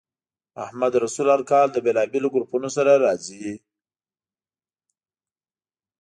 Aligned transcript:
محمدرسول 0.59 1.27
هر 1.33 1.41
کال 1.51 1.67
له 1.73 1.79
بېلابېلو 1.85 2.27
ګروپونو 2.35 2.69
سره 2.75 2.91
راځي. 3.05 3.51